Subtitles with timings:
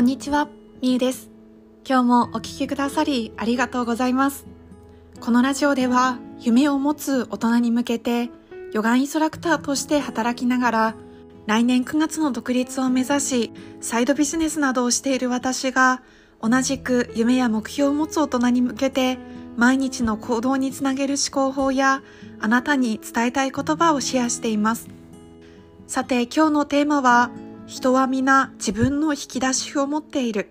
[0.00, 0.48] こんにちは、
[0.80, 1.28] みゆです。
[1.86, 4.46] 今日もお聴きくださりありがとうございます。
[5.20, 8.30] このラジオでは夢を持つ大人に向けて
[8.72, 10.94] ヨガインストラクターとして働きながら
[11.44, 13.52] 来年9月の独立を目指し
[13.82, 16.00] サイドビジネスなどをしている私が
[16.40, 19.18] 同じく夢や目標を持つ大人に向けて
[19.58, 22.02] 毎日の行動につなげる思考法や
[22.40, 24.88] あなたに伝えたい言葉をシェアしています。
[25.86, 27.30] さて今日のテーマは
[27.70, 30.50] 人は皆自分の引き出しを持っている。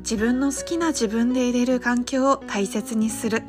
[0.00, 3.42] 自分の好きな自分で入れる環境を大切にする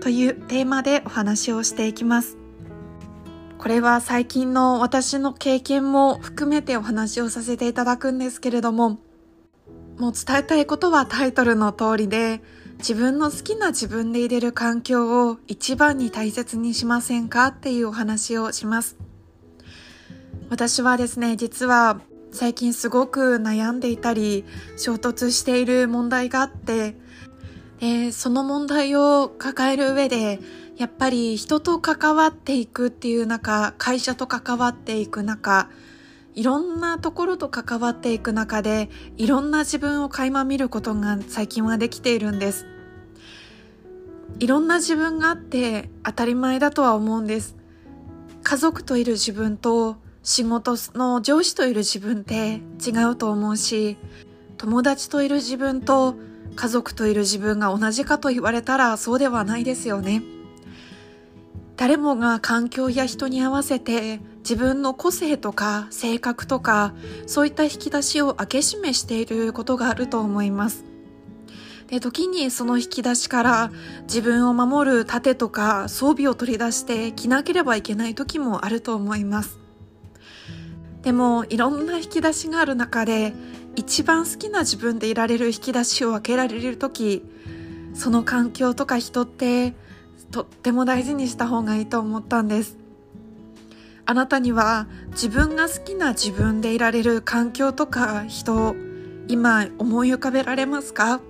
[0.00, 2.36] というテーマでお話をしていきます。
[3.56, 8.98] これは最近の私の経験も含めてお話をさせていただくんですけれども、
[9.98, 12.42] もう伝えたいことはタイトルの通りで、
[12.78, 18.96] 自分の好きな自分で入れる環境を一番に大切にしませんかっていうお話をします。
[20.48, 22.00] 私はですね、実は
[22.32, 24.44] 最近すごく悩んでいたり、
[24.76, 26.96] 衝突している問題があって、
[27.80, 30.38] でその問題を抱える上で、
[30.76, 35.68] やっぱり人と関わっていくっていう中、会社と関わっていく中、
[36.34, 42.66] いろんなところと関わっていく中でいろんな自分を垣間見ることが最近はできているんです。
[44.38, 47.56] いろんな自分があって当たり前だとは思うんです。
[48.42, 53.96] 家族といる自分と仕事の上司といる自分って違うと思うし
[54.56, 56.14] 友達といる自分と
[56.56, 60.22] 家族といる自分が同じかと言われたらそうではないですよね
[61.76, 66.94] 誰もが環境や人に合わせて自分の個性とか性格とか
[67.26, 70.84] そういった引き出しを開け閉めしていることがあると思います。
[71.86, 73.70] で時にその引き出しから
[74.02, 79.59] 自分を守る盾とか装備を取り出して着なければいけない時もあると思います。
[81.02, 83.32] でもいろんな引き出しがある中で
[83.76, 87.24] 一番好きな自分でいられる引き出しを開けられる時
[87.94, 89.74] その環境とか人って
[90.30, 92.76] とっても大事にした方がいいと思ったんです。
[94.06, 98.74] あなたには自分が好きな自分でいられる環境とか人、
[99.28, 101.20] 今思い浮かべられますか？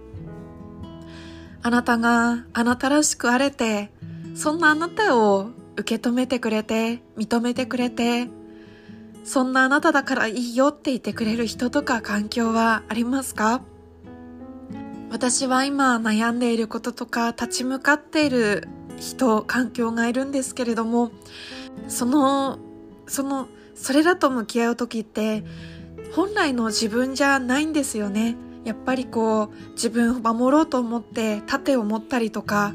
[1.62, 3.91] あなたがあなたらしくあれて、
[4.34, 8.28] そんなあなたを受け止めてくれて、認めてくれて、
[9.22, 13.62] そんなあなただからいいよって言ってくれる人とか環境はありますか？
[15.10, 21.10] 私は今悩んでいることとか立ち向かっている人、環境がいるんですけれども、
[21.88, 22.59] その、
[23.06, 25.42] その、それらと向き合う時って、
[26.12, 28.36] 本来の自分じゃないんですよね。
[28.64, 32.72] やっぱりこう、自分を守ろうと思って盾を持ったりとか、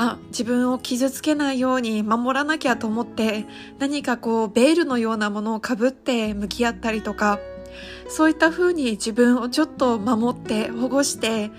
[0.00, 3.46] あ、自分を傷つけないように守らなきゃと思って、
[3.80, 7.40] 何かこう、ベールのようなものをかぶって向き合ったりとか、
[8.08, 11.50] そういった風に自分をちょっと守って保護して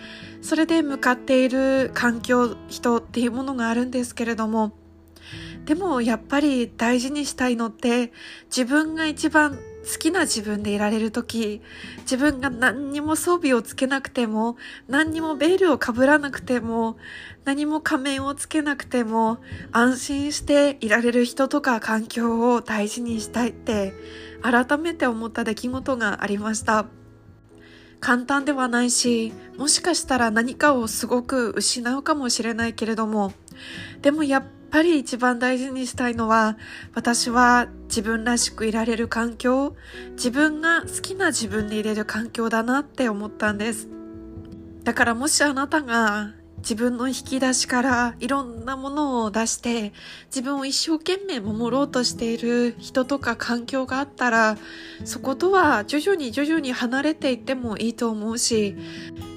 [0.41, 4.71] それで向かっている環境人っていうものがあるんですけれども
[5.65, 8.11] でもやっぱり大事にしたいのって
[8.45, 9.59] 自分が一番
[9.91, 11.61] 好きな自分でいられる時
[12.01, 14.55] 自分が何にも装備をつけなくても
[14.87, 16.97] 何にもベールをかぶらなくても
[17.43, 19.39] 何も仮面をつけなくても
[19.71, 23.93] 安心していられる人とか環境を大事にしたいって
[24.43, 26.85] 改めて思った出来事がありました。
[27.99, 33.33] 簡単ではないし、もしかしたら何かをすごく失うかもしれないけれども、
[34.01, 36.57] でもやっぱり一番大事にしたいのは、
[36.93, 39.75] 私は自分らしくいられる環境、
[40.11, 43.89] 自分が好きな自分でいれる環境だなって思ったんです。
[44.83, 49.93] だからもしあなたが自分の引き出しからいろんなものを出して
[50.25, 54.57] 自分を一生懸命守ろうとしている人とか環境があったら
[55.05, 58.75] そことは徐々に徐々に離れていってもいいと思うし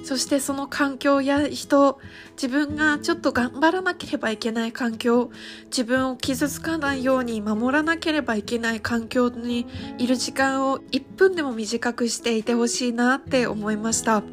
[0.03, 1.99] そしてその環境や人
[2.33, 5.31] 自分がちょっと頑張らなければいけない環境
[5.65, 9.65] 自分を傷つかないように守らなければいけない環境に
[9.97, 14.23] いる時間を1分でも短くしていてほしいなって思いました。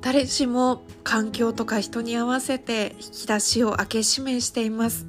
[0.00, 5.06] 誰しも環境とか人に合わせて引き出しを開け閉めしています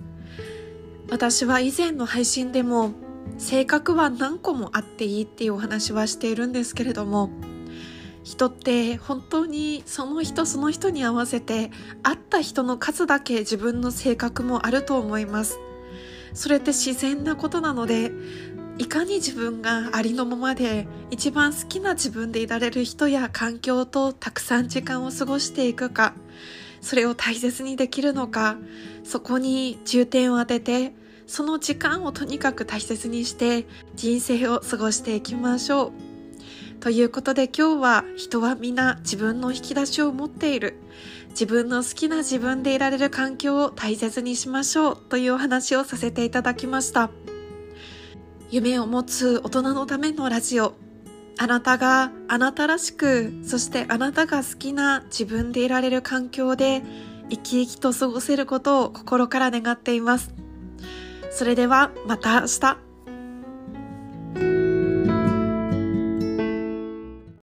[1.10, 2.94] 私は以前の配信でも
[3.38, 7.30] 性格は何個もあっていいっていうお話はしているんですけれども
[8.30, 11.72] 人って本当にその人その人に合わせて
[12.04, 15.60] 会った人の数だけ自分の性格もあると思います。
[16.36, 18.12] それって自然なことなので
[18.78, 26.14] いかに自分がありのままで一番好きな自分でいられる人や環境とたくさん時間を過ごしていくか
[26.82, 28.58] それを大切にできるのか
[29.04, 30.94] そこに重点を当てて
[31.26, 33.66] その時間をとにかく大切にして
[33.96, 36.09] 人生を過ごしていきましょう。
[36.80, 40.80] ということで今日は人は皆自分の引き出しを持っている。
[41.32, 47.10] 自分の好きな自分でいられる環境を大切にしましょうというお話をさせていただきました。
[48.50, 50.74] 夢を持つ大人のためのラジオ。
[51.38, 56.82] あなたがあなたらしく、そしてあなたが好きな自分でいられる環境で
[57.30, 60.34] 生き生きと過ごせることを心から願っています。
[61.32, 62.89] それではまた明日。